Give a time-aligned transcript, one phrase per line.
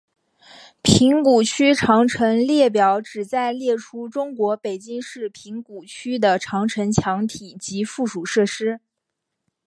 [0.81, 8.79] 平谷区长城列表旨在列出中国北京市平谷区的长城墙体及附属设施。